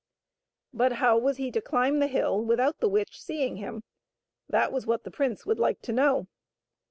But 0.73 0.93
how 0.93 1.19
was 1.19 1.37
he 1.37 1.51
to 1.51 1.61
climb 1.61 1.99
the 1.99 2.07
hill 2.07 2.43
without 2.43 2.79
the 2.79 2.89
witch 2.89 3.21
seeing 3.21 3.57
him? 3.57 3.83
That 4.49 4.71
was 4.71 4.87
what 4.87 5.03
the 5.03 5.11
prince 5.11 5.45
would 5.45 5.59
like 5.59 5.79
to 5.83 5.91
know. 5.93 6.27